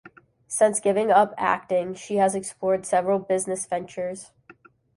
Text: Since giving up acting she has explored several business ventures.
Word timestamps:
Since 0.47 0.79
giving 0.79 1.11
up 1.11 1.31
acting 1.37 1.93
she 1.93 2.15
has 2.15 2.33
explored 2.33 2.87
several 2.87 3.19
business 3.19 3.67
ventures. 3.67 4.31